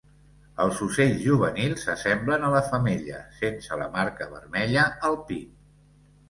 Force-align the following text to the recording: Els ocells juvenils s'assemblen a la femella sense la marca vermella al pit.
Els 0.63 0.77
ocells 0.85 1.19
juvenils 1.25 1.83
s'assemblen 1.87 2.45
a 2.47 2.49
la 2.55 2.61
femella 2.71 3.19
sense 3.43 3.79
la 3.83 3.89
marca 3.99 4.29
vermella 4.33 4.87
al 5.13 5.21
pit. 5.31 5.55